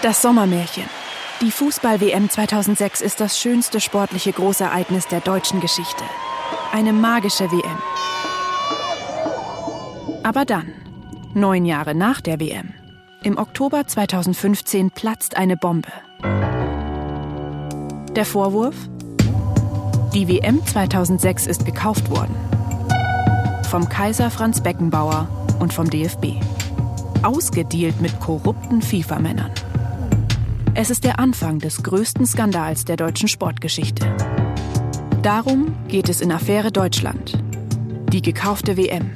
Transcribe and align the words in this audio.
Das 0.00 0.22
Sommermärchen. 0.22 0.84
Die 1.40 1.50
Fußball-WM 1.50 2.30
2006 2.30 3.00
ist 3.00 3.20
das 3.20 3.36
schönste 3.36 3.80
sportliche 3.80 4.30
Großereignis 4.30 5.08
der 5.08 5.18
deutschen 5.18 5.60
Geschichte. 5.60 6.04
Eine 6.72 6.92
magische 6.92 7.50
WM. 7.50 7.78
Aber 10.22 10.44
dann, 10.44 10.72
neun 11.34 11.64
Jahre 11.64 11.96
nach 11.96 12.20
der 12.20 12.38
WM, 12.38 12.74
im 13.24 13.38
Oktober 13.38 13.88
2015 13.88 14.92
platzt 14.92 15.36
eine 15.36 15.56
Bombe. 15.56 15.90
Der 18.14 18.24
Vorwurf? 18.24 18.76
Die 20.14 20.28
WM 20.28 20.64
2006 20.64 21.48
ist 21.48 21.66
gekauft 21.66 22.08
worden. 22.08 22.36
Vom 23.68 23.88
Kaiser 23.88 24.30
Franz 24.30 24.62
Beckenbauer 24.62 25.26
und 25.58 25.72
vom 25.72 25.90
DFB. 25.90 26.36
Ausgedealt 27.24 28.00
mit 28.00 28.20
korrupten 28.20 28.80
FIFA-Männern. 28.80 29.50
Es 30.80 30.90
ist 30.90 31.02
der 31.02 31.18
Anfang 31.18 31.58
des 31.58 31.82
größten 31.82 32.24
Skandals 32.24 32.84
der 32.84 32.96
deutschen 32.96 33.26
Sportgeschichte. 33.26 34.14
Darum 35.22 35.74
geht 35.88 36.08
es 36.08 36.20
in 36.20 36.30
Affäre 36.30 36.70
Deutschland. 36.70 37.36
Die 38.12 38.22
gekaufte 38.22 38.76
WM. 38.76 39.10